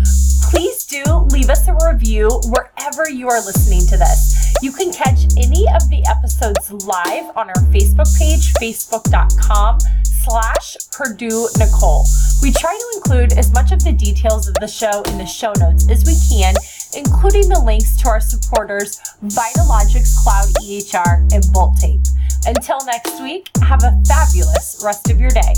[0.51, 4.40] Please do leave us a review wherever you are listening to this.
[4.63, 9.79] You can catch any of the episodes live on our Facebook page, facebook.com
[10.23, 12.05] slash Purdue Nicole.
[12.43, 15.55] We try to include as much of the details of the show in the show
[15.59, 16.55] notes as we can,
[16.95, 22.03] including the links to our supporters, VitaLogics Cloud EHR and Bolt Tape.
[22.45, 25.55] Until next week, have a fabulous rest of your day.